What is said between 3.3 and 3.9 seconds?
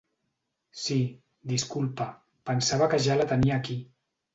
tenia aquí.